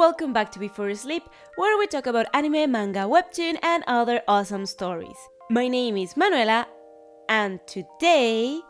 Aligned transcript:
Welcome 0.00 0.32
back 0.32 0.50
to 0.52 0.58
Before 0.58 0.94
Sleep, 0.94 1.24
where 1.56 1.76
we 1.76 1.86
talk 1.86 2.06
about 2.06 2.24
anime, 2.32 2.72
manga, 2.72 3.00
webtoon, 3.00 3.58
and 3.62 3.84
other 3.86 4.22
awesome 4.26 4.64
stories. 4.64 5.18
My 5.50 5.68
name 5.68 5.98
is 5.98 6.16
Manuela, 6.16 6.66
and 7.28 7.60
today, 7.66 8.60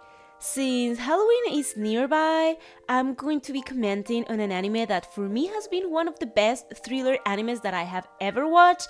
since 0.40 0.98
Halloween 0.98 1.52
is 1.52 1.76
nearby, 1.76 2.56
I'm 2.88 3.14
going 3.14 3.40
to 3.42 3.52
be 3.52 3.62
commenting 3.62 4.24
on 4.26 4.40
an 4.40 4.50
anime 4.50 4.86
that 4.86 5.14
for 5.14 5.28
me 5.28 5.46
has 5.46 5.68
been 5.68 5.92
one 5.92 6.08
of 6.08 6.18
the 6.18 6.26
best 6.26 6.66
thriller 6.84 7.16
animes 7.24 7.62
that 7.62 7.74
I 7.74 7.84
have 7.84 8.08
ever 8.20 8.48
watched, 8.48 8.88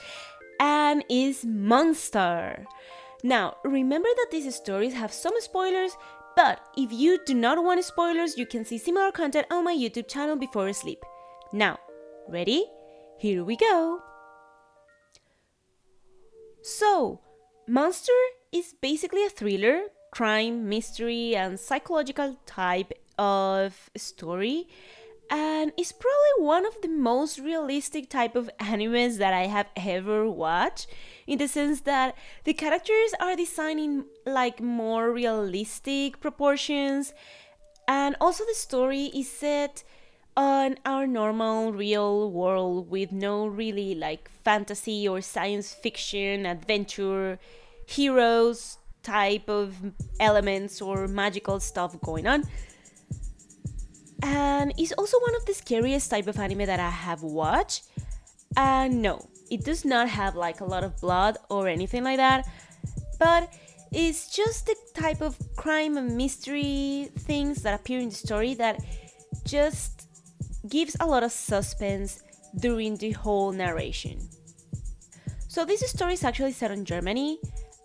and 0.58 1.04
is 1.10 1.44
Monster. 1.44 2.64
Now, 3.22 3.58
remember 3.64 4.08
that 4.16 4.28
these 4.30 4.54
stories 4.56 4.94
have 4.94 5.12
some 5.12 5.34
spoilers, 5.40 5.94
but 6.36 6.62
if 6.74 6.90
you 6.90 7.18
do 7.26 7.34
not 7.34 7.62
want 7.62 7.84
spoilers, 7.84 8.38
you 8.38 8.46
can 8.46 8.64
see 8.64 8.78
similar 8.78 9.12
content 9.12 9.46
on 9.50 9.62
my 9.62 9.76
YouTube 9.76 10.08
channel 10.08 10.36
before 10.36 10.72
sleep. 10.72 11.04
Now, 11.52 11.78
ready? 12.30 12.64
Here 13.18 13.44
we 13.44 13.56
go! 13.56 14.00
So, 16.62 17.20
Monster 17.66 18.12
is 18.52 18.74
basically 18.80 19.24
a 19.24 19.30
thriller, 19.30 19.82
crime, 20.12 20.68
mystery, 20.68 21.36
and 21.36 21.58
psychological 21.58 22.38
type 22.46 22.92
of 23.18 23.90
story 23.96 24.66
and 25.30 25.70
it's 25.76 25.92
probably 25.92 26.44
one 26.44 26.66
of 26.66 26.76
the 26.82 26.88
most 26.88 27.38
realistic 27.38 28.10
type 28.10 28.34
of 28.34 28.50
animes 28.60 29.18
that 29.18 29.32
I 29.32 29.46
have 29.46 29.68
ever 29.76 30.28
watched 30.28 30.88
in 31.26 31.38
the 31.38 31.46
sense 31.46 31.82
that 31.82 32.16
the 32.44 32.52
characters 32.52 33.14
are 33.20 33.36
designed 33.36 33.80
in 33.80 34.04
like 34.26 34.60
more 34.60 35.12
realistic 35.12 36.20
proportions 36.20 37.14
and 37.86 38.16
also 38.20 38.44
the 38.44 38.54
story 38.54 39.04
is 39.14 39.30
set 39.30 39.84
on 40.40 40.78
our 40.86 41.06
normal 41.06 41.70
real 41.70 42.30
world 42.30 42.90
with 42.90 43.12
no 43.12 43.46
really 43.46 43.94
like 43.94 44.30
fantasy 44.42 45.06
or 45.06 45.20
science 45.20 45.74
fiction 45.74 46.46
adventure 46.46 47.38
heroes 47.86 48.78
type 49.02 49.50
of 49.50 49.76
elements 50.18 50.80
or 50.80 51.06
magical 51.06 51.60
stuff 51.60 52.00
going 52.00 52.26
on 52.26 52.42
and 54.22 54.72
it's 54.78 54.92
also 54.92 55.18
one 55.20 55.34
of 55.36 55.44
the 55.44 55.52
scariest 55.52 56.10
type 56.10 56.26
of 56.26 56.38
anime 56.38 56.66
that 56.66 56.80
I 56.80 56.90
have 56.90 57.22
watched. 57.22 57.84
And 58.56 59.02
no, 59.02 59.28
it 59.50 59.64
does 59.64 59.84
not 59.84 60.08
have 60.08 60.36
like 60.36 60.60
a 60.60 60.64
lot 60.64 60.84
of 60.84 61.00
blood 61.00 61.38
or 61.48 61.68
anything 61.68 62.04
like 62.04 62.18
that, 62.18 62.46
but 63.18 63.52
it's 63.92 64.34
just 64.34 64.66
the 64.66 64.76
type 64.94 65.20
of 65.20 65.38
crime 65.56 65.96
and 65.96 66.16
mystery 66.16 67.08
things 67.20 67.62
that 67.62 67.78
appear 67.78 68.00
in 68.00 68.10
the 68.10 68.14
story 68.14 68.54
that 68.54 68.80
just 69.46 70.09
gives 70.68 70.96
a 71.00 71.06
lot 71.06 71.22
of 71.22 71.32
suspense 71.32 72.22
during 72.58 72.96
the 72.96 73.12
whole 73.12 73.52
narration. 73.52 74.28
So 75.48 75.64
this 75.64 75.80
story 75.88 76.14
is 76.14 76.24
actually 76.24 76.52
set 76.52 76.70
in 76.70 76.84
Germany. 76.84 77.38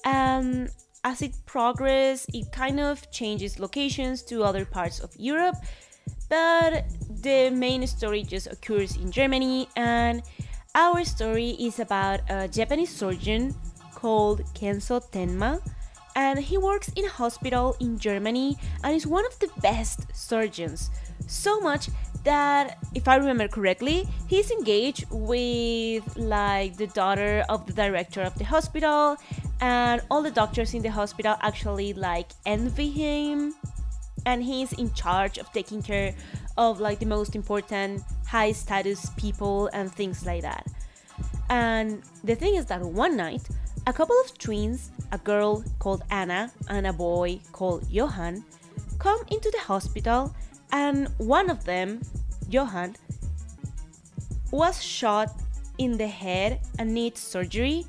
and 0.05 0.69
as 1.03 1.21
it 1.21 1.35
progresses, 1.45 2.25
it 2.33 2.51
kind 2.51 2.79
of 2.79 3.11
changes 3.11 3.59
locations 3.59 4.23
to 4.23 4.43
other 4.43 4.65
parts 4.65 4.99
of 4.99 5.11
Europe 5.17 5.55
but 6.29 6.85
the 7.21 7.49
main 7.51 7.85
story 7.87 8.23
just 8.23 8.47
occurs 8.47 8.97
in 8.97 9.11
Germany, 9.11 9.69
and 9.75 10.23
our 10.73 11.03
story 11.05 11.51
is 11.59 11.79
about 11.79 12.21
a 12.29 12.47
Japanese 12.47 12.89
surgeon 12.89 13.55
called 13.93 14.41
Kenzo 14.53 14.99
Tenma, 15.11 15.61
and 16.15 16.39
he 16.39 16.57
works 16.57 16.89
in 16.95 17.05
a 17.05 17.09
hospital 17.09 17.75
in 17.79 17.99
Germany 17.99 18.57
and 18.83 18.95
is 18.95 19.05
one 19.05 19.25
of 19.25 19.37
the 19.39 19.49
best 19.61 20.07
surgeons. 20.13 20.89
So 21.27 21.59
much 21.59 21.89
that, 22.25 22.77
if 22.93 23.07
I 23.07 23.15
remember 23.15 23.47
correctly, 23.47 24.07
he's 24.27 24.51
engaged 24.51 25.05
with 25.09 26.03
like 26.17 26.77
the 26.77 26.87
daughter 26.87 27.45
of 27.49 27.65
the 27.65 27.73
director 27.73 28.21
of 28.21 28.35
the 28.37 28.43
hospital, 28.43 29.17
and 29.61 30.01
all 30.11 30.21
the 30.21 30.31
doctors 30.31 30.73
in 30.73 30.81
the 30.81 30.91
hospital 30.91 31.37
actually 31.41 31.93
like 31.93 32.31
envy 32.45 32.89
him 32.89 33.55
and 34.25 34.43
he's 34.43 34.73
in 34.73 34.91
charge 34.93 35.37
of 35.37 35.51
taking 35.53 35.81
care 35.81 36.13
of 36.57 36.79
like 36.79 36.99
the 36.99 37.05
most 37.05 37.35
important 37.35 38.01
high 38.27 38.51
status 38.51 39.09
people 39.17 39.67
and 39.67 39.91
things 39.91 40.25
like 40.25 40.41
that. 40.41 40.65
And 41.49 42.01
the 42.23 42.35
thing 42.35 42.55
is 42.55 42.65
that 42.65 42.81
one 42.81 43.15
night, 43.15 43.47
a 43.87 43.93
couple 43.93 44.15
of 44.25 44.37
twins, 44.37 44.89
a 45.11 45.17
girl 45.19 45.63
called 45.79 46.03
Anna 46.09 46.51
and 46.69 46.87
a 46.87 46.93
boy 46.93 47.39
called 47.51 47.87
johan 47.89 48.43
come 48.97 49.19
into 49.29 49.51
the 49.51 49.59
hospital, 49.59 50.33
and 50.71 51.07
one 51.17 51.49
of 51.49 51.63
them, 51.65 52.01
Johan, 52.49 52.95
was 54.51 54.81
shot 54.81 55.29
in 55.77 55.97
the 55.97 56.07
head 56.07 56.61
and 56.79 56.93
needs 56.93 57.19
surgery, 57.19 57.85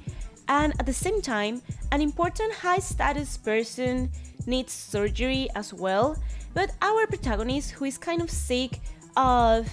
and 0.48 0.72
at 0.78 0.86
the 0.86 0.92
same 0.92 1.20
time, 1.20 1.62
an 1.92 2.00
important 2.00 2.52
high 2.52 2.78
status 2.78 3.36
person 3.36 4.10
needs 4.46 4.72
surgery 4.72 5.48
as 5.54 5.72
well. 5.72 6.16
But 6.54 6.72
our 6.82 7.06
protagonist, 7.06 7.72
who 7.72 7.84
is 7.84 7.98
kind 7.98 8.22
of 8.22 8.30
sick 8.30 8.80
of 9.16 9.68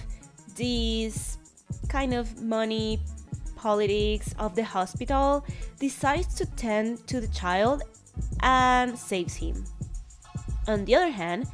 this 0.56 1.38
kind 1.88 2.14
of 2.14 2.42
money 2.42 3.00
politics 3.56 4.34
of 4.38 4.54
the 4.54 4.64
hospital, 4.64 5.44
decides 5.80 6.34
to 6.34 6.46
tend 6.56 7.06
to 7.08 7.20
the 7.20 7.28
child 7.28 7.82
and 8.42 8.98
saves 8.98 9.34
him. 9.34 9.64
On 10.68 10.84
the 10.84 10.94
other 10.94 11.10
hand, 11.10 11.46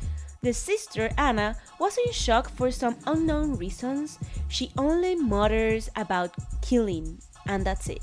the 0.42 0.52
sister 0.52 1.10
Anna 1.18 1.56
was 1.78 1.98
in 1.98 2.12
shock 2.12 2.50
for 2.50 2.70
some 2.70 2.96
unknown 3.06 3.56
reasons. 3.56 4.18
She 4.48 4.72
only 4.76 5.14
mutters 5.14 5.90
about 5.96 6.34
killing, 6.62 7.18
and 7.46 7.64
that's 7.64 7.88
it 7.88 8.02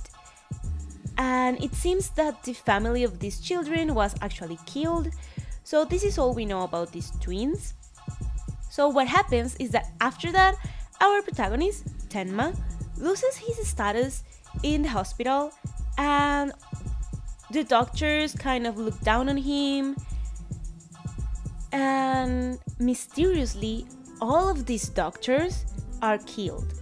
and 1.18 1.62
it 1.64 1.74
seems 1.74 2.10
that 2.12 2.44
the 2.44 2.54
family 2.54 3.04
of 3.04 3.20
these 3.20 3.40
children 3.40 3.96
was 3.96 4.16
actually 4.22 4.60
killed. 4.66 5.10
So, 5.64 5.84
this 5.84 6.04
is 6.04 6.18
all 6.18 6.34
we 6.34 6.46
know 6.46 6.64
about 6.64 6.92
these 6.92 7.12
twins. 7.20 7.74
So, 8.70 8.88
what 8.88 9.08
happens 9.08 9.56
is 9.56 9.72
that 9.72 9.92
after 10.00 10.32
that, 10.32 10.56
our 11.02 11.22
protagonist, 11.22 11.86
Tenma, 12.10 12.56
loses 12.98 13.36
his 13.38 13.68
status 13.68 14.24
in 14.64 14.84
the 14.84 14.90
hospital, 14.90 15.52
and 15.98 16.54
the 17.52 17.64
doctors 17.64 18.34
kind 18.34 18.68
of 18.68 18.78
look 18.78 19.00
down 19.02 19.30
on 19.30 19.38
him. 19.38 19.96
And 21.78 22.58
mysteriously, 22.80 23.86
all 24.20 24.50
of 24.50 24.66
these 24.66 24.90
doctors 24.90 25.64
are 26.02 26.18
killed, 26.26 26.74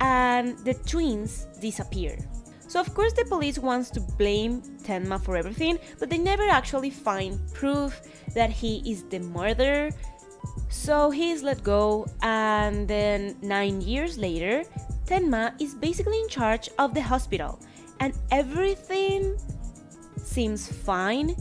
and 0.00 0.58
the 0.64 0.74
twins 0.74 1.46
disappear. 1.60 2.18
So 2.66 2.80
of 2.80 2.92
course 2.94 3.12
the 3.12 3.24
police 3.24 3.58
wants 3.58 3.90
to 3.90 4.00
blame 4.00 4.60
Tenma 4.82 5.22
for 5.22 5.36
everything, 5.36 5.78
but 6.00 6.10
they 6.10 6.18
never 6.18 6.48
actually 6.48 6.90
find 6.90 7.38
proof 7.54 8.00
that 8.34 8.50
he 8.50 8.82
is 8.90 9.04
the 9.04 9.20
murderer. 9.20 9.90
So 10.68 11.10
he 11.10 11.30
is 11.30 11.44
let 11.44 11.62
go 11.62 12.06
and 12.22 12.88
then 12.88 13.36
9 13.40 13.80
years 13.80 14.18
later, 14.18 14.64
Tenma 15.06 15.54
is 15.60 15.74
basically 15.74 16.18
in 16.20 16.28
charge 16.28 16.68
of 16.78 16.92
the 16.92 17.02
hospital 17.02 17.60
and 18.00 18.12
everything 18.32 19.38
seems 20.18 20.66
fine 20.66 21.36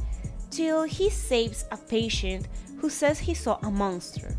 till 0.56 0.84
he 0.84 1.10
saves 1.10 1.66
a 1.72 1.78
patient 1.78 2.48
who 2.80 2.90
says 2.90 3.20
he 3.20 3.34
saw 3.34 3.60
a 3.64 3.70
monster. 3.70 4.38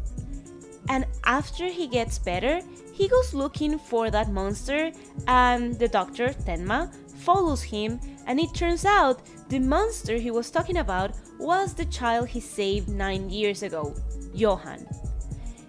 And 0.88 1.04
after 1.24 1.66
he 1.66 1.86
gets 1.86 2.18
better, 2.18 2.62
he 2.94 3.08
goes 3.08 3.34
looking 3.34 3.78
for 3.78 4.10
that 4.10 4.30
monster, 4.30 4.92
and 5.28 5.78
the 5.78 5.88
doctor, 5.88 6.28
Tenma, 6.28 6.90
follows 7.18 7.62
him, 7.62 8.00
and 8.26 8.40
it 8.40 8.54
turns 8.54 8.86
out 8.86 9.20
the 9.50 9.58
monster 9.58 10.16
he 10.16 10.30
was 10.30 10.50
talking 10.50 10.78
about 10.78 11.12
was 11.38 11.74
the 11.74 11.84
child 11.86 12.28
he 12.28 12.40
saved 12.40 12.88
nine 12.88 13.28
years 13.28 13.62
ago, 13.62 13.94
Johan. 14.32 14.86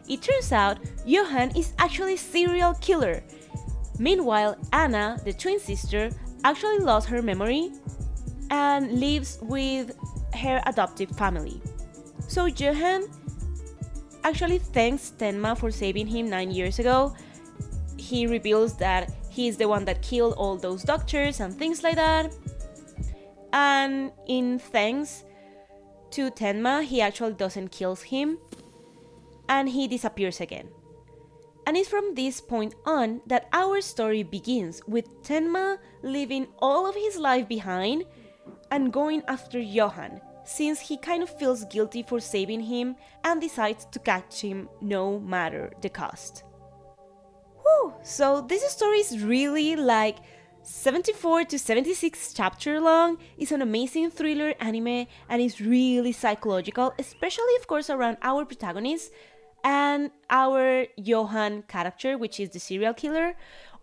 It 0.07 0.21
turns 0.21 0.53
out 0.53 0.79
Johan 1.05 1.51
is 1.57 1.73
actually 1.77 2.13
a 2.13 2.17
serial 2.17 2.73
killer. 2.75 3.21
Meanwhile, 3.99 4.55
Anna, 4.71 5.19
the 5.25 5.33
twin 5.33 5.59
sister, 5.59 6.11
actually 6.45 6.79
lost 6.79 7.09
her 7.09 7.21
memory 7.21 7.71
and 8.49 8.99
lives 8.99 9.39
with 9.41 9.91
her 10.37 10.61
adoptive 10.65 11.11
family. 11.11 11.61
So 12.27 12.45
Johan 12.45 13.07
actually 14.23 14.59
thanks 14.59 15.13
Tenma 15.17 15.57
for 15.57 15.71
saving 15.71 16.07
him 16.07 16.29
nine 16.29 16.51
years 16.51 16.79
ago. 16.79 17.15
He 17.97 18.27
reveals 18.27 18.75
that 18.77 19.11
he 19.29 19.47
is 19.47 19.57
the 19.57 19.67
one 19.67 19.85
that 19.85 20.01
killed 20.01 20.33
all 20.33 20.57
those 20.57 20.83
doctors 20.83 21.39
and 21.39 21.53
things 21.53 21.83
like 21.83 21.95
that. 21.95 22.33
And 23.53 24.11
in 24.27 24.59
thanks 24.59 25.23
to 26.11 26.31
Tenma, 26.31 26.83
he 26.83 27.01
actually 27.01 27.33
doesn't 27.33 27.69
kill 27.69 27.95
him 27.95 28.37
and 29.49 29.69
he 29.69 29.87
disappears 29.87 30.41
again. 30.41 30.67
And 31.65 31.75
it's 31.75 31.89
from 31.89 32.15
this 32.15 32.39
point 32.39 32.75
on 32.85 33.21
that 33.27 33.47
our 33.51 33.81
story 33.81 34.23
begins 34.23 34.81
with 34.87 35.21
Tenma 35.21 35.77
leaving 36.01 36.47
all 36.59 36.87
of 36.87 36.95
his 36.95 37.17
life 37.17 37.47
behind 37.47 38.05
and 38.71 38.91
going 38.91 39.21
after 39.27 39.59
Johan, 39.59 40.21
since 40.47 40.79
he 40.79 40.97
kind 40.97 41.21
of 41.21 41.29
feels 41.29 41.65
guilty 41.65 42.01
for 42.01 42.21
saving 42.21 42.61
him 42.61 42.95
and 43.25 43.41
decides 43.41 43.85
to 43.91 43.99
catch 43.99 44.39
him 44.41 44.69
no 44.81 45.19
matter 45.19 45.73
the 45.81 45.89
cost. 45.89 46.43
Whew. 47.61 47.93
So 48.01 48.41
this 48.41 48.63
story 48.71 48.99
is 48.99 49.21
really 49.21 49.75
like 49.75 50.19
74 50.63 51.43
to 51.45 51.59
76 51.59 52.33
chapter 52.33 52.79
long. 52.79 53.17
It's 53.37 53.51
an 53.51 53.61
amazing 53.61 54.09
thriller 54.09 54.53
anime 54.61 55.07
and 55.27 55.41
it's 55.41 55.59
really 55.59 56.13
psychological, 56.13 56.93
especially 56.97 57.55
of 57.59 57.67
course 57.67 57.89
around 57.89 58.15
our 58.21 58.45
protagonist 58.45 59.11
and 59.65 60.11
our 60.29 60.85
Johan 60.95 61.63
character, 61.63 62.17
which 62.17 62.39
is 62.39 62.51
the 62.51 62.59
serial 62.59 62.93
killer. 62.93 63.35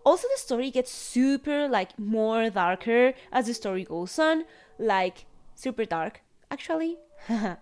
Also 0.02 0.28
the 0.34 0.40
story 0.40 0.70
gets 0.70 0.90
super 0.90 1.69
like 1.69 1.99
more 1.99 2.49
darker 2.49 3.12
as 3.32 3.49
the 3.49 3.55
story 3.55 3.84
goes 3.84 4.19
on, 4.19 4.44
like 4.78 5.26
super 5.55 5.84
dark 5.84 6.24
actually. 6.50 6.96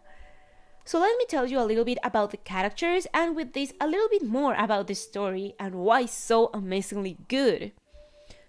So 0.85 0.99
let 0.99 1.17
me 1.17 1.27
tell 1.29 1.47
you 1.47 1.61
a 1.61 1.65
little 1.65 1.85
bit 1.85 1.99
about 2.03 2.33
the 2.33 2.37
characters 2.37 3.07
and 3.15 3.37
with 3.37 3.53
this 3.53 3.73
a 3.81 3.87
little 3.87 4.09
bit 4.09 4.25
more 4.25 4.55
about 4.55 4.89
the 4.89 4.95
story 4.95 5.55
and 5.59 5.77
why 5.77 6.07
so 6.07 6.51
amazingly 6.53 7.19
good. 7.29 7.73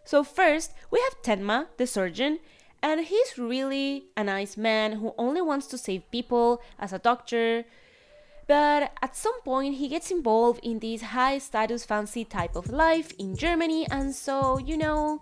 So 0.03 0.23
first, 0.23 0.73
we 0.89 0.99
have 0.99 1.21
Tenma, 1.21 1.67
the 1.77 1.85
surgeon, 1.85 2.39
and 2.81 3.01
he's 3.01 3.37
really 3.37 4.05
a 4.17 4.23
nice 4.23 4.57
man 4.57 4.93
who 4.93 5.13
only 5.17 5.41
wants 5.41 5.67
to 5.67 5.77
save 5.77 6.09
people 6.11 6.61
as 6.79 6.91
a 6.91 6.99
doctor. 6.99 7.65
But 8.47 8.91
at 9.01 9.15
some 9.15 9.39
point, 9.43 9.75
he 9.75 9.87
gets 9.87 10.11
involved 10.11 10.59
in 10.63 10.79
this 10.79 11.01
high 11.01 11.37
status 11.37 11.85
fancy 11.85 12.25
type 12.25 12.55
of 12.55 12.69
life 12.69 13.13
in 13.17 13.37
Germany, 13.37 13.87
and 13.89 14.13
so, 14.13 14.57
you 14.57 14.75
know, 14.75 15.21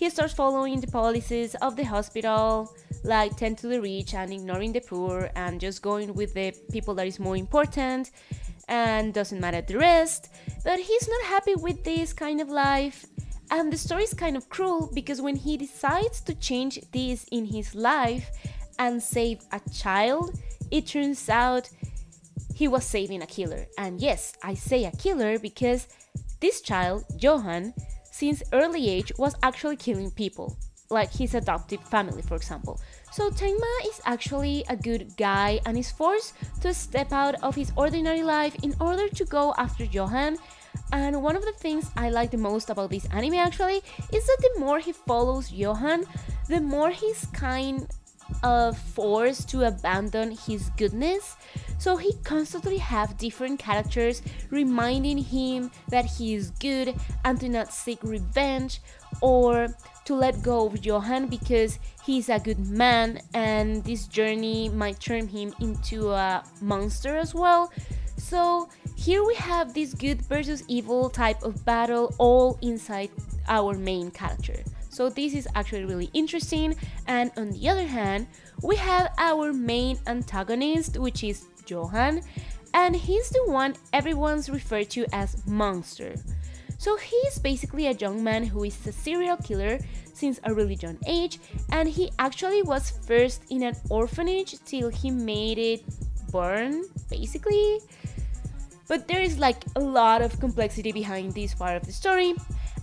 he 0.00 0.08
starts 0.08 0.32
following 0.32 0.80
the 0.80 0.86
policies 0.86 1.54
of 1.56 1.76
the 1.76 1.84
hospital, 1.84 2.74
like 3.04 3.36
tend 3.36 3.58
to 3.58 3.66
the 3.66 3.78
rich 3.78 4.14
and 4.14 4.32
ignoring 4.32 4.72
the 4.72 4.80
poor 4.80 5.30
and 5.36 5.60
just 5.60 5.82
going 5.82 6.14
with 6.14 6.32
the 6.32 6.54
people 6.72 6.94
that 6.94 7.06
is 7.06 7.20
more 7.20 7.36
important 7.36 8.10
and 8.68 9.12
doesn't 9.12 9.40
matter 9.40 9.60
the 9.60 9.76
rest. 9.76 10.30
But 10.64 10.80
he's 10.80 11.06
not 11.06 11.24
happy 11.24 11.54
with 11.54 11.84
this 11.84 12.14
kind 12.14 12.40
of 12.40 12.48
life. 12.48 13.04
And 13.50 13.70
the 13.70 13.76
story 13.76 14.04
is 14.04 14.14
kind 14.14 14.38
of 14.38 14.48
cruel 14.48 14.90
because 14.94 15.20
when 15.20 15.36
he 15.36 15.58
decides 15.58 16.22
to 16.22 16.34
change 16.34 16.80
this 16.92 17.26
in 17.30 17.44
his 17.44 17.74
life 17.74 18.30
and 18.78 19.02
save 19.02 19.42
a 19.52 19.60
child, 19.70 20.34
it 20.70 20.86
turns 20.86 21.28
out 21.28 21.68
he 22.54 22.68
was 22.68 22.86
saving 22.86 23.20
a 23.20 23.26
killer. 23.26 23.66
And 23.76 24.00
yes, 24.00 24.32
I 24.42 24.54
say 24.54 24.86
a 24.86 24.92
killer 24.92 25.38
because 25.38 25.88
this 26.40 26.62
child, 26.62 27.04
Johan, 27.18 27.74
since 28.10 28.42
early 28.52 28.88
age 28.88 29.12
was 29.18 29.34
actually 29.42 29.76
killing 29.76 30.10
people 30.10 30.56
like 30.90 31.12
his 31.12 31.34
adoptive 31.34 31.82
family, 31.84 32.20
for 32.22 32.34
example. 32.34 32.80
So 33.12 33.30
Tenma 33.30 33.86
is 33.86 34.00
actually 34.04 34.64
a 34.68 34.76
good 34.76 35.16
guy 35.16 35.60
and 35.64 35.78
is 35.78 35.90
forced 35.90 36.34
to 36.62 36.74
step 36.74 37.12
out 37.12 37.36
of 37.42 37.54
his 37.54 37.72
ordinary 37.76 38.22
life 38.22 38.56
in 38.62 38.74
order 38.80 39.08
to 39.08 39.24
go 39.24 39.54
after 39.56 39.84
Johan. 39.84 40.36
And 40.92 41.22
one 41.22 41.36
of 41.36 41.44
the 41.44 41.52
things 41.52 41.90
I 41.96 42.10
like 42.10 42.30
the 42.30 42.38
most 42.38 42.70
about 42.70 42.90
this 42.90 43.06
anime 43.12 43.34
actually 43.34 43.82
is 44.12 44.26
that 44.26 44.38
the 44.40 44.60
more 44.60 44.78
he 44.80 44.92
follows 44.92 45.52
Johan, 45.52 46.04
the 46.48 46.60
more 46.60 46.90
he's 46.90 47.26
kind 47.32 47.88
of 48.42 48.76
forced 48.78 49.48
to 49.50 49.66
abandon 49.66 50.32
his 50.32 50.70
goodness. 50.76 51.36
So 51.80 51.96
he 51.96 52.12
constantly 52.24 52.76
have 52.76 53.16
different 53.16 53.58
characters 53.58 54.20
reminding 54.50 55.16
him 55.16 55.70
that 55.88 56.04
he 56.04 56.34
is 56.34 56.50
good 56.60 56.94
and 57.24 57.40
to 57.40 57.48
not 57.48 57.72
seek 57.72 58.02
revenge 58.02 58.82
or 59.22 59.68
to 60.04 60.14
let 60.14 60.42
go 60.42 60.66
of 60.66 60.84
Johan 60.84 61.28
because 61.28 61.78
he's 62.04 62.28
a 62.28 62.38
good 62.38 62.58
man 62.68 63.22
and 63.32 63.82
this 63.82 64.06
journey 64.06 64.68
might 64.68 65.00
turn 65.00 65.26
him 65.26 65.54
into 65.58 66.10
a 66.10 66.44
monster 66.60 67.16
as 67.16 67.34
well. 67.34 67.72
So 68.18 68.68
here 68.94 69.24
we 69.24 69.34
have 69.36 69.72
this 69.72 69.94
good 69.94 70.20
versus 70.20 70.62
evil 70.68 71.08
type 71.08 71.42
of 71.42 71.64
battle 71.64 72.14
all 72.18 72.58
inside 72.60 73.08
our 73.48 73.72
main 73.72 74.10
character. 74.10 74.62
So 74.90 75.08
this 75.08 75.32
is 75.32 75.48
actually 75.54 75.86
really 75.86 76.10
interesting. 76.12 76.76
And 77.06 77.30
on 77.38 77.52
the 77.52 77.68
other 77.70 77.86
hand, 77.86 78.26
we 78.62 78.76
have 78.76 79.14
our 79.16 79.52
main 79.52 79.98
antagonist, 80.06 80.98
which 80.98 81.24
is 81.24 81.46
Johan, 81.70 82.22
and 82.74 82.94
he's 82.94 83.30
the 83.30 83.44
one 83.46 83.74
everyone's 83.92 84.50
referred 84.50 84.90
to 84.90 85.06
as 85.12 85.46
Monster. 85.46 86.14
So 86.78 86.96
he's 86.96 87.38
basically 87.38 87.86
a 87.86 87.92
young 87.92 88.24
man 88.24 88.44
who 88.44 88.64
is 88.64 88.86
a 88.86 88.92
serial 88.92 89.36
killer 89.36 89.78
since 90.12 90.40
a 90.44 90.52
really 90.52 90.78
young 90.80 90.98
age, 91.06 91.38
and 91.72 91.88
he 91.88 92.10
actually 92.18 92.62
was 92.62 92.90
first 93.06 93.44
in 93.50 93.62
an 93.62 93.76
orphanage 93.90 94.56
till 94.64 94.88
he 94.88 95.10
made 95.10 95.58
it 95.58 95.84
born, 96.30 96.84
basically. 97.08 97.80
But 98.88 99.06
there 99.06 99.20
is 99.20 99.38
like 99.38 99.64
a 99.76 99.80
lot 99.80 100.22
of 100.22 100.40
complexity 100.40 100.90
behind 100.90 101.32
this 101.32 101.54
part 101.54 101.76
of 101.76 101.86
the 101.86 101.92
story, 101.92 102.34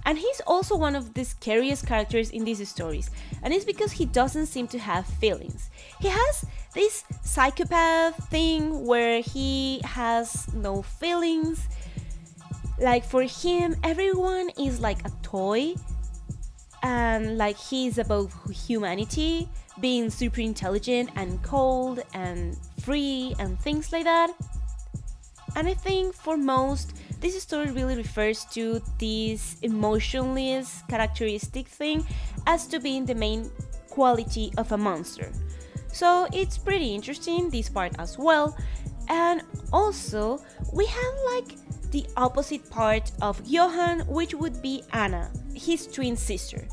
and 0.08 0.18
he's 0.18 0.42
also 0.48 0.78
one 0.78 0.96
of 0.96 1.14
the 1.14 1.26
scariest 1.26 1.86
characters 1.86 2.30
in 2.30 2.46
these 2.46 2.68
stories, 2.68 3.12
and 3.44 3.54
it's 3.54 3.66
because 3.66 3.92
he 3.92 4.06
doesn't 4.06 4.46
seem 4.46 4.66
to 4.70 4.80
have 4.80 5.06
feelings. 5.06 5.70
He 6.00 6.08
has 6.08 6.46
this 6.74 7.04
psychopath 7.24 8.16
thing 8.30 8.86
where 8.86 9.20
he 9.20 9.82
has 9.84 10.52
no 10.54 10.82
feelings. 10.82 11.68
Like 12.80 13.04
for 13.04 13.24
him 13.24 13.76
everyone 13.84 14.50
is 14.58 14.80
like 14.80 15.06
a 15.06 15.12
toy. 15.24 15.76
And 16.84 17.38
like 17.38 17.58
he's 17.58 17.98
above 17.98 18.34
humanity 18.50 19.50
being 19.82 20.10
super 20.10 20.40
intelligent 20.40 21.10
and 21.16 21.42
cold 21.44 22.00
and 22.14 22.56
free 22.80 23.36
and 23.40 23.60
things 23.60 23.92
like 23.92 24.06
that. 24.06 24.30
And 25.56 25.68
i 25.68 25.74
think 25.74 26.14
for 26.14 26.38
most 26.38 26.94
this 27.20 27.42
story 27.42 27.72
really 27.72 27.96
refers 27.96 28.46
to 28.46 28.82
this 29.00 29.58
emotionless 29.62 30.84
characteristic 30.88 31.68
thing 31.68 32.06
as 32.46 32.68
to 32.68 32.80
being 32.80 33.06
the 33.06 33.16
main 33.16 33.50
quality 33.90 34.52
of 34.58 34.72
a 34.72 34.78
monster. 34.78 35.32
So 35.92 36.28
it's 36.32 36.58
pretty 36.58 36.94
interesting 36.94 37.50
this 37.50 37.70
part 37.70 37.94
as 37.98 38.18
well. 38.18 38.56
And 39.10 39.42
also 39.74 40.40
we 40.74 40.86
have 40.86 41.14
like 41.34 41.58
the 41.92 42.06
opposite 42.18 42.70
part 42.70 43.12
of 43.22 43.42
Johan, 43.46 44.02
which 44.02 44.34
would 44.34 44.62
be 44.62 44.84
Anna, 44.94 45.32
his 45.56 45.88
twin 45.88 46.16
sister, 46.16 46.68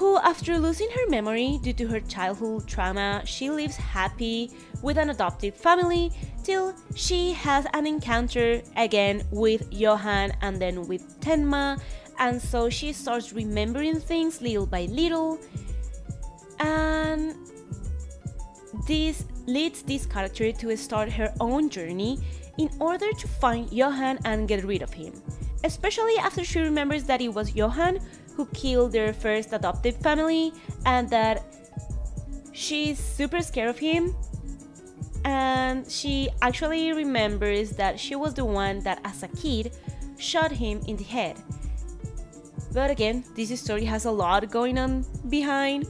who, 0.00 0.16
after 0.16 0.58
losing 0.58 0.88
her 0.90 1.06
memory 1.10 1.60
due 1.62 1.74
to 1.74 1.86
her 1.86 2.00
childhood 2.00 2.66
trauma, 2.66 3.20
she 3.26 3.50
lives 3.50 3.76
happy 3.76 4.50
with 4.80 4.96
an 4.96 5.10
adoptive 5.10 5.54
family 5.54 6.10
till 6.42 6.74
she 6.96 7.32
has 7.32 7.66
an 7.74 7.86
encounter 7.86 8.62
again 8.76 9.22
with 9.30 9.70
Johan 9.70 10.32
and 10.40 10.56
then 10.56 10.88
with 10.88 11.20
Tenma, 11.20 11.78
and 12.18 12.40
so 12.40 12.70
she 12.70 12.94
starts 12.94 13.34
remembering 13.34 14.00
things 14.00 14.40
little 14.40 14.64
by 14.64 14.86
little, 14.86 15.38
and 16.60 17.36
this 18.86 19.26
leads 19.46 19.82
this 19.82 20.06
character 20.06 20.50
to 20.50 20.74
start 20.78 21.12
her 21.12 21.30
own 21.40 21.68
journey 21.68 22.18
in 22.56 22.70
order 22.80 23.12
to 23.12 23.28
find 23.28 23.70
Johan 23.70 24.18
and 24.24 24.48
get 24.48 24.64
rid 24.64 24.80
of 24.80 24.94
him. 24.94 25.12
Especially 25.62 26.16
after 26.16 26.42
she 26.42 26.60
remembers 26.60 27.04
that 27.04 27.20
it 27.20 27.28
was 27.28 27.54
Johan 27.54 28.00
who 28.40 28.46
killed 28.54 28.92
their 28.92 29.12
first 29.12 29.52
adoptive 29.52 29.96
family 29.96 30.50
and 30.86 31.10
that 31.10 31.44
she's 32.52 32.98
super 32.98 33.42
scared 33.42 33.68
of 33.68 33.78
him. 33.78 34.16
And 35.26 35.86
she 35.90 36.30
actually 36.40 36.92
remembers 36.94 37.72
that 37.72 38.00
she 38.00 38.16
was 38.16 38.32
the 38.32 38.46
one 38.46 38.80
that, 38.80 38.98
as 39.04 39.22
a 39.22 39.28
kid, 39.28 39.76
shot 40.18 40.50
him 40.50 40.80
in 40.88 40.96
the 40.96 41.04
head. 41.04 41.36
But 42.72 42.90
again, 42.90 43.24
this 43.36 43.60
story 43.60 43.84
has 43.84 44.06
a 44.06 44.10
lot 44.10 44.50
going 44.50 44.78
on 44.78 45.04
behind. 45.28 45.86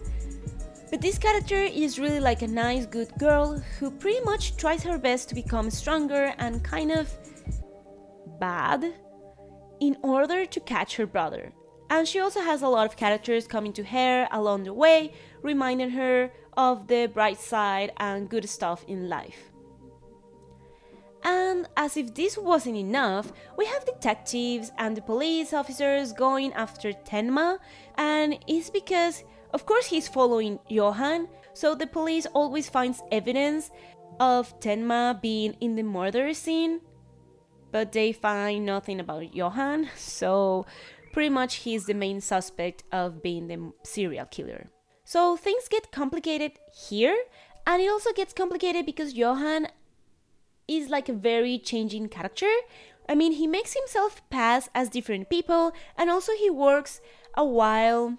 But 0.90 1.00
this 1.00 1.18
character 1.18 1.62
is 1.62 2.00
really 2.00 2.18
like 2.18 2.42
a 2.42 2.48
nice, 2.48 2.84
good 2.84 3.12
girl 3.16 3.62
who 3.78 3.92
pretty 3.92 4.24
much 4.24 4.56
tries 4.56 4.82
her 4.82 4.98
best 4.98 5.28
to 5.28 5.36
become 5.36 5.70
stronger 5.70 6.34
and 6.38 6.64
kind 6.64 6.90
of 6.90 7.12
bad 8.40 8.92
in 9.80 9.96
order 10.02 10.44
to 10.46 10.58
catch 10.58 10.96
her 10.96 11.06
brother. 11.06 11.52
And 11.90 12.08
she 12.08 12.20
also 12.20 12.40
has 12.40 12.62
a 12.62 12.68
lot 12.68 12.86
of 12.86 12.96
characters 12.96 13.46
coming 13.46 13.72
to 13.74 13.84
her 13.84 14.28
along 14.32 14.64
the 14.64 14.72
way, 14.72 15.12
reminding 15.42 15.90
her 15.90 16.32
of 16.56 16.86
the 16.86 17.06
bright 17.06 17.38
side 17.38 17.92
and 17.98 18.28
good 18.28 18.48
stuff 18.48 18.84
in 18.88 19.08
life. 19.08 19.50
And 21.22 21.68
as 21.76 21.98
if 21.98 22.14
this 22.14 22.38
wasn't 22.38 22.76
enough, 22.76 23.32
we 23.58 23.66
have 23.66 23.84
detectives 23.84 24.72
and 24.78 24.96
the 24.96 25.02
police 25.02 25.52
officers 25.52 26.14
going 26.14 26.54
after 26.54 26.92
Tenma, 26.92 27.58
and 27.96 28.38
it's 28.46 28.70
because 28.70 29.24
of 29.52 29.66
course, 29.66 29.86
he's 29.86 30.06
following 30.06 30.60
Johan, 30.68 31.28
so 31.54 31.74
the 31.74 31.86
police 31.86 32.26
always 32.26 32.68
finds 32.68 33.02
evidence 33.10 33.70
of 34.20 34.58
Tenma 34.60 35.20
being 35.20 35.56
in 35.60 35.74
the 35.74 35.82
murder 35.82 36.32
scene, 36.34 36.80
but 37.72 37.90
they 37.90 38.12
find 38.12 38.64
nothing 38.64 39.00
about 39.00 39.34
Johan, 39.34 39.88
so 39.96 40.66
pretty 41.12 41.30
much 41.30 41.56
he's 41.56 41.86
the 41.86 41.94
main 41.94 42.20
suspect 42.20 42.84
of 42.92 43.22
being 43.22 43.48
the 43.48 43.72
serial 43.82 44.26
killer. 44.26 44.68
So 45.04 45.36
things 45.36 45.68
get 45.68 45.90
complicated 45.90 46.52
here, 46.72 47.16
and 47.66 47.82
it 47.82 47.88
also 47.88 48.12
gets 48.12 48.32
complicated 48.32 48.86
because 48.86 49.14
Johan 49.14 49.68
is 50.68 50.88
like 50.88 51.08
a 51.08 51.12
very 51.12 51.58
changing 51.58 52.08
character 52.08 52.50
I 53.10 53.16
mean, 53.16 53.32
he 53.32 53.48
makes 53.48 53.74
himself 53.74 54.22
pass 54.30 54.68
as 54.72 54.88
different 54.88 55.28
people, 55.28 55.72
and 55.98 56.08
also 56.08 56.30
he 56.38 56.48
works 56.48 57.00
a 57.36 57.44
while 57.44 58.18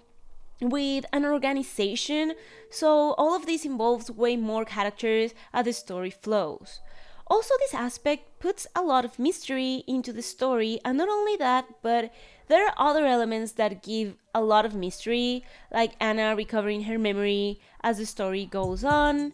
with 0.60 1.06
an 1.14 1.24
organization, 1.24 2.34
so 2.70 3.14
all 3.14 3.34
of 3.34 3.46
this 3.46 3.64
involves 3.64 4.10
way 4.10 4.36
more 4.36 4.66
characters 4.66 5.32
as 5.54 5.64
the 5.64 5.72
story 5.72 6.10
flows. 6.10 6.80
Also, 7.26 7.54
this 7.60 7.72
aspect 7.72 8.38
puts 8.38 8.66
a 8.76 8.82
lot 8.82 9.06
of 9.06 9.18
mystery 9.18 9.82
into 9.86 10.12
the 10.12 10.20
story, 10.20 10.78
and 10.84 10.98
not 10.98 11.08
only 11.08 11.38
that, 11.38 11.64
but 11.80 12.12
there 12.52 12.66
are 12.66 12.74
other 12.76 13.06
elements 13.06 13.52
that 13.52 13.82
give 13.82 14.14
a 14.34 14.42
lot 14.42 14.66
of 14.66 14.74
mystery, 14.74 15.42
like 15.72 15.94
Anna 16.00 16.36
recovering 16.36 16.82
her 16.82 16.98
memory 16.98 17.58
as 17.82 17.96
the 17.96 18.04
story 18.04 18.44
goes 18.44 18.84
on. 18.84 19.32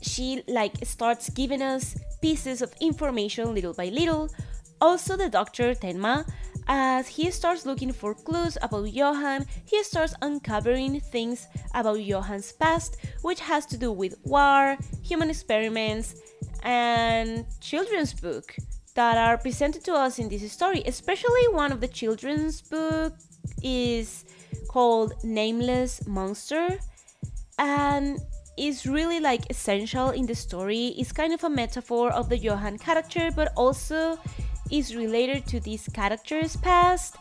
She 0.00 0.42
like 0.48 0.72
starts 0.84 1.28
giving 1.28 1.60
us 1.60 1.94
pieces 2.22 2.62
of 2.62 2.72
information 2.80 3.54
little 3.54 3.74
by 3.74 3.90
little. 3.90 4.30
Also, 4.80 5.14
the 5.14 5.28
doctor 5.28 5.74
Tenma, 5.74 6.26
as 6.68 7.06
he 7.06 7.30
starts 7.30 7.66
looking 7.66 7.92
for 7.92 8.14
clues 8.14 8.56
about 8.62 8.90
Johan, 8.90 9.44
he 9.66 9.82
starts 9.84 10.14
uncovering 10.22 11.00
things 11.00 11.46
about 11.74 12.00
Johan's 12.00 12.50
past, 12.52 12.96
which 13.20 13.40
has 13.40 13.66
to 13.66 13.76
do 13.76 13.92
with 13.92 14.16
war, 14.24 14.78
human 15.02 15.28
experiments, 15.28 16.14
and 16.62 17.44
children's 17.60 18.14
book 18.14 18.56
that 18.94 19.16
are 19.16 19.38
presented 19.38 19.84
to 19.84 19.94
us 19.94 20.18
in 20.18 20.28
this 20.28 20.50
story. 20.52 20.82
Especially 20.86 21.48
one 21.50 21.72
of 21.72 21.80
the 21.80 21.88
children's 21.88 22.60
book 22.60 23.14
is 23.62 24.24
called 24.68 25.14
Nameless 25.24 26.06
Monster, 26.06 26.78
and 27.58 28.18
is 28.58 28.86
really 28.86 29.18
like 29.18 29.48
essential 29.50 30.10
in 30.10 30.26
the 30.26 30.34
story. 30.34 30.88
It's 30.98 31.12
kind 31.12 31.32
of 31.32 31.42
a 31.44 31.50
metaphor 31.50 32.10
of 32.12 32.28
the 32.28 32.36
Johan 32.36 32.78
character, 32.78 33.30
but 33.34 33.52
also 33.56 34.18
is 34.70 34.94
related 34.94 35.46
to 35.46 35.60
this 35.60 35.88
character's 35.88 36.56
past. 36.56 37.16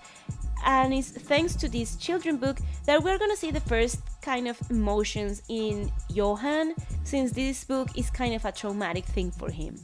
And 0.66 0.94
it's 0.94 1.10
thanks 1.10 1.56
to 1.56 1.70
this 1.70 1.96
children 1.96 2.38
book 2.38 2.58
that 2.86 3.02
we're 3.02 3.18
gonna 3.18 3.36
see 3.36 3.52
the 3.52 3.62
first 3.62 4.00
kind 4.22 4.48
of 4.48 4.60
emotions 4.70 5.42
in 5.50 5.92
Johan, 6.10 6.76
since 7.04 7.32
this 7.32 7.64
book 7.64 7.88
is 7.98 8.10
kind 8.10 8.36
of 8.36 8.46
a 8.46 8.52
traumatic 8.52 9.06
thing 9.06 9.32
for 9.32 9.50
him. 9.50 9.76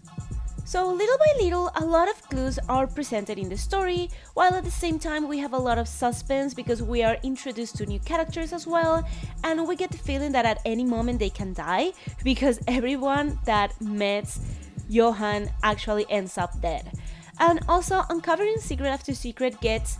So, 0.67 0.85
little 0.91 1.17
by 1.17 1.33
little, 1.41 1.71
a 1.75 1.85
lot 1.85 2.09
of 2.09 2.21
clues 2.23 2.59
are 2.67 2.87
presented 2.87 3.39
in 3.39 3.47
the 3.47 3.55
story, 3.55 4.09
while 4.33 4.53
at 4.53 4.65
the 4.65 4.69
same 4.69 4.99
time, 4.99 5.25
we 5.29 5.37
have 5.37 5.53
a 5.53 5.57
lot 5.57 5.77
of 5.77 5.87
suspense 5.87 6.53
because 6.53 6.83
we 6.83 7.03
are 7.03 7.15
introduced 7.23 7.77
to 7.77 7.85
new 7.85 7.99
characters 7.99 8.51
as 8.51 8.67
well, 8.67 9.07
and 9.45 9.65
we 9.65 9.77
get 9.77 9.91
the 9.91 9.97
feeling 9.97 10.33
that 10.33 10.45
at 10.45 10.59
any 10.65 10.83
moment 10.83 11.19
they 11.19 11.29
can 11.29 11.53
die 11.53 11.93
because 12.21 12.59
everyone 12.67 13.39
that 13.45 13.79
meets 13.79 14.41
Johan 14.89 15.49
actually 15.63 16.05
ends 16.09 16.37
up 16.37 16.59
dead. 16.59 16.91
And 17.39 17.61
also, 17.69 18.03
uncovering 18.09 18.57
secret 18.57 18.89
after 18.89 19.13
secret 19.13 19.61
gets 19.61 19.99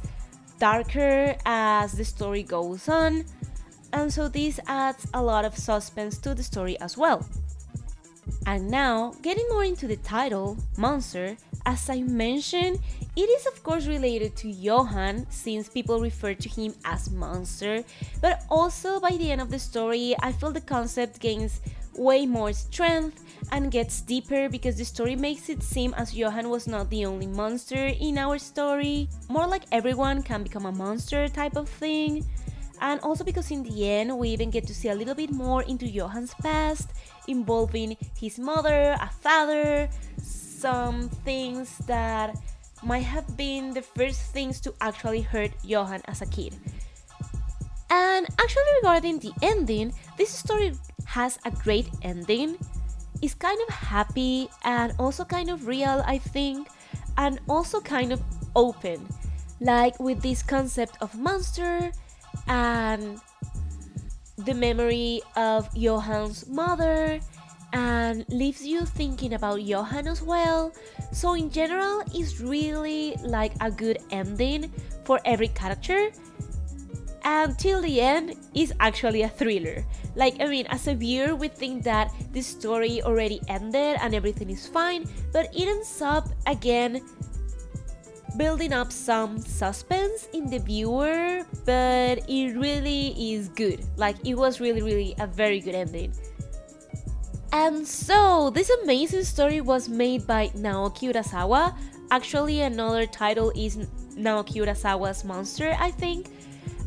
darker 0.60 1.38
as 1.46 1.94
the 1.94 2.04
story 2.04 2.44
goes 2.44 2.90
on, 2.90 3.24
and 3.94 4.12
so 4.12 4.28
this 4.28 4.60
adds 4.68 5.08
a 5.14 5.24
lot 5.24 5.46
of 5.46 5.58
suspense 5.58 6.18
to 6.18 6.36
the 6.36 6.44
story 6.44 6.78
as 6.82 6.98
well. 6.98 7.26
And 8.46 8.70
now, 8.70 9.14
getting 9.22 9.48
more 9.50 9.64
into 9.64 9.88
the 9.88 9.98
title, 9.98 10.58
Monster, 10.78 11.38
as 11.66 11.90
I 11.90 12.02
mentioned, 12.02 12.80
it 13.16 13.30
is 13.30 13.46
of 13.46 13.62
course 13.64 13.88
related 13.88 14.36
to 14.38 14.50
Johan 14.50 15.26
since 15.30 15.68
people 15.68 16.00
refer 16.00 16.34
to 16.34 16.50
him 16.50 16.74
as 16.86 17.12
Monster, 17.12 17.84
but 18.22 18.44
also 18.50 19.00
by 19.00 19.12
the 19.18 19.32
end 19.32 19.42
of 19.42 19.52
the 19.52 19.60
story, 19.60 20.16
I 20.22 20.32
feel 20.32 20.52
the 20.52 20.62
concept 20.62 21.20
gains 21.20 21.60
way 21.98 22.26
more 22.26 22.54
strength 22.54 23.24
and 23.52 23.72
gets 23.72 24.02
deeper 24.02 24.48
because 24.50 24.78
the 24.78 24.86
story 24.86 25.16
makes 25.16 25.50
it 25.50 25.64
seem 25.64 25.94
as 25.96 26.14
Johan 26.14 26.50
was 26.50 26.68
not 26.68 26.90
the 26.90 27.06
only 27.06 27.28
monster 27.28 27.88
in 27.88 28.18
our 28.18 28.38
story, 28.38 29.10
more 29.30 29.48
like 29.48 29.64
everyone 29.72 30.22
can 30.22 30.44
become 30.44 30.66
a 30.66 30.72
monster 30.72 31.28
type 31.28 31.56
of 31.56 31.68
thing. 31.68 32.24
And 32.80 33.00
also 33.02 33.24
because 33.24 33.52
in 33.52 33.64
the 33.64 33.90
end, 33.90 34.18
we 34.18 34.30
even 34.30 34.50
get 34.50 34.68
to 34.68 34.74
see 34.74 34.90
a 34.90 34.96
little 34.96 35.16
bit 35.16 35.32
more 35.32 35.64
into 35.64 35.88
Johan's 35.90 36.34
past 36.36 36.92
involving 37.28 37.98
his 38.20 38.40
mother, 38.40 38.96
a 39.00 39.10
father, 39.22 39.90
some 40.22 41.10
things 41.26 41.78
that 41.88 42.38
might 42.84 43.04
have 43.04 43.36
been 43.36 43.74
the 43.74 43.82
first 43.82 44.34
things 44.34 44.62
to 44.62 44.74
actually 44.82 45.22
hurt 45.22 45.52
Johan 45.64 46.02
as 46.06 46.22
a 46.22 46.26
kid. 46.28 46.56
And 47.90 48.28
actually, 48.38 48.72
regarding 48.82 49.20
the 49.20 49.32
ending, 49.42 49.94
this 50.18 50.30
story 50.30 50.74
has 51.06 51.40
a 51.46 51.52
great 51.52 51.90
ending. 52.02 52.58
It's 53.22 53.34
kind 53.34 53.58
of 53.68 53.74
happy 53.74 54.50
and 54.64 54.94
also 55.00 55.24
kind 55.26 55.50
of 55.50 55.68
real, 55.68 56.04
I 56.06 56.18
think, 56.18 56.68
and 57.18 57.40
also 57.50 57.82
kind 57.82 58.12
of 58.12 58.22
open. 58.56 59.08
Like 59.60 60.00
with 60.00 60.22
this 60.22 60.44
concept 60.44 60.98
of 61.02 61.16
monster 61.18 61.92
and 62.48 63.20
the 64.38 64.54
memory 64.54 65.22
of 65.36 65.74
Johan's 65.76 66.48
mother 66.48 67.20
and 67.74 68.26
leaves 68.30 68.66
you 68.66 68.86
thinking 68.86 69.34
about 69.34 69.62
Johan 69.62 70.08
as 70.08 70.22
well. 70.22 70.72
So, 71.12 71.34
in 71.34 71.50
general, 71.50 72.04
it's 72.14 72.40
really 72.40 73.16
like 73.24 73.54
a 73.60 73.72
good 73.72 74.00
ending 74.12 74.72
for 75.04 75.20
every 75.26 75.50
character. 75.50 76.12
Until 77.26 77.82
the 77.82 78.00
end 78.00 78.36
is 78.56 78.72
actually 78.80 79.24
a 79.24 79.30
thriller. 79.30 79.84
Like, 80.16 80.40
I 80.40 80.48
mean, 80.48 80.66
as 80.68 80.88
a 80.88 80.96
viewer, 80.96 81.36
we 81.36 81.50
think 81.50 81.84
that 81.84 82.14
the 82.32 82.42
story 82.42 83.02
already 83.04 83.42
ended 83.50 83.98
and 84.00 84.16
everything 84.16 84.50
is 84.50 84.66
fine, 84.66 85.04
but 85.34 85.54
it 85.54 85.68
ends 85.68 86.02
up 86.02 86.30
again 86.48 87.02
building 88.38 88.74
up 88.74 88.92
some 88.92 89.40
suspense 89.40 90.30
in 90.34 90.50
the 90.50 90.60
viewer, 90.60 91.46
but 91.66 92.20
it 92.30 92.56
really 92.56 93.34
is 93.34 93.50
good. 93.50 93.84
Like, 93.98 94.16
it 94.26 94.36
was 94.36 94.60
really, 94.60 94.82
really 94.82 95.16
a 95.20 95.28
very 95.28 95.60
good 95.60 95.76
ending. 95.76 96.14
And 97.52 97.88
so, 97.88 98.50
this 98.52 98.70
amazing 98.84 99.24
story 99.24 99.62
was 99.62 99.90
made 99.90 100.28
by 100.28 100.50
Naoki 100.50 101.12
Urasawa. 101.12 101.76
Actually, 102.12 102.62
another 102.62 103.06
title 103.06 103.52
is 103.56 103.78
Naoki 104.16 104.62
Urasawa's 104.62 105.24
Monster, 105.24 105.76
I 105.80 105.92
think. 105.92 106.30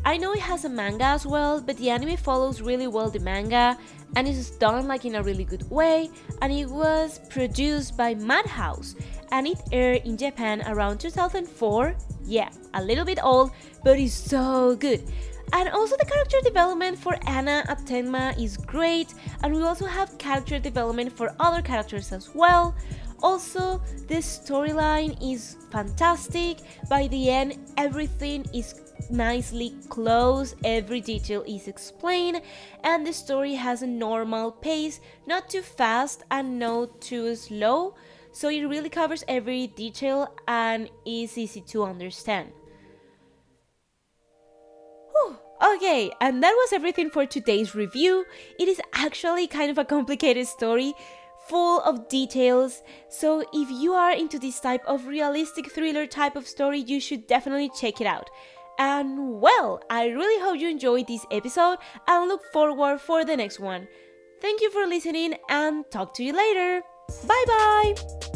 I 0.03 0.17
know 0.17 0.33
it 0.33 0.39
has 0.39 0.65
a 0.65 0.69
manga 0.69 1.05
as 1.05 1.27
well, 1.27 1.61
but 1.61 1.77
the 1.77 1.89
anime 1.91 2.17
follows 2.17 2.61
really 2.61 2.87
well 2.87 3.09
the 3.09 3.19
manga 3.19 3.77
and 4.15 4.27
it's 4.27 4.49
done 4.49 4.87
like 4.87 5.05
in 5.05 5.15
a 5.15 5.23
really 5.23 5.43
good 5.43 5.69
way. 5.69 6.09
And 6.41 6.51
it 6.51 6.65
was 6.65 7.19
produced 7.29 7.95
by 7.95 8.15
Madhouse 8.15 8.95
and 9.31 9.47
it 9.47 9.61
aired 9.71 10.01
in 10.05 10.17
Japan 10.17 10.63
around 10.67 10.99
2004. 10.99 11.95
Yeah, 12.25 12.49
a 12.73 12.83
little 12.83 13.05
bit 13.05 13.19
old, 13.21 13.51
but 13.83 13.99
it's 13.99 14.13
so 14.13 14.75
good. 14.75 15.03
And 15.53 15.69
also 15.69 15.97
the 15.97 16.05
character 16.05 16.37
development 16.43 16.97
for 16.97 17.15
Anna 17.27 17.63
at 17.67 17.79
Tenma 17.79 18.37
is 18.41 18.55
great, 18.55 19.13
and 19.43 19.53
we 19.53 19.61
also 19.63 19.85
have 19.85 20.17
character 20.17 20.59
development 20.59 21.11
for 21.11 21.35
other 21.41 21.61
characters 21.61 22.13
as 22.13 22.33
well. 22.33 22.73
Also, 23.21 23.81
the 24.07 24.15
storyline 24.15 25.15
is 25.21 25.57
fantastic. 25.69 26.59
By 26.89 27.07
the 27.07 27.29
end, 27.29 27.59
everything 27.77 28.45
is 28.53 28.80
nicely 29.09 29.73
closed, 29.89 30.55
every 30.63 31.01
detail 31.01 31.43
is 31.47 31.67
explained, 31.67 32.41
and 32.83 33.05
the 33.05 33.13
story 33.13 33.55
has 33.55 33.81
a 33.81 33.87
normal 33.87 34.51
pace, 34.51 34.99
not 35.25 35.49
too 35.49 35.61
fast 35.61 36.23
and 36.29 36.59
not 36.59 37.01
too 37.01 37.35
slow 37.35 37.95
so 38.31 38.49
it 38.49 38.63
really 38.63 38.89
covers 38.89 39.23
every 39.27 39.67
detail 39.67 40.33
and 40.47 40.89
is 41.05 41.37
easy 41.37 41.61
to 41.61 41.83
understand. 41.83 42.51
Okay, 45.75 46.11
and 46.19 46.41
that 46.41 46.53
was 46.53 46.73
everything 46.73 47.11
for 47.11 47.27
today's 47.27 47.75
review. 47.75 48.25
It 48.59 48.67
is 48.67 48.81
actually 48.93 49.45
kind 49.45 49.69
of 49.69 49.77
a 49.77 49.85
complicated 49.85 50.47
story, 50.47 50.93
full 51.47 51.81
of 51.81 52.09
details, 52.09 52.81
so 53.09 53.41
if 53.53 53.69
you 53.69 53.93
are 53.93 54.11
into 54.11 54.39
this 54.39 54.59
type 54.59 54.83
of 54.87 55.05
realistic 55.05 55.71
thriller 55.71 56.07
type 56.07 56.35
of 56.35 56.47
story, 56.47 56.79
you 56.79 56.99
should 56.99 57.27
definitely 57.27 57.69
check 57.79 58.01
it 58.01 58.07
out. 58.07 58.31
And 58.81 59.39
well, 59.39 59.79
I 59.91 60.07
really 60.07 60.41
hope 60.41 60.59
you 60.59 60.67
enjoyed 60.67 61.05
this 61.05 61.23
episode 61.29 61.77
and 62.07 62.27
look 62.27 62.41
forward 62.51 62.99
for 62.99 63.23
the 63.23 63.37
next 63.37 63.59
one. 63.59 63.87
Thank 64.41 64.59
you 64.59 64.71
for 64.71 64.87
listening 64.87 65.35
and 65.49 65.85
talk 65.91 66.15
to 66.15 66.23
you 66.23 66.33
later. 66.33 66.81
Bye 67.27 67.43
bye! 67.45 68.30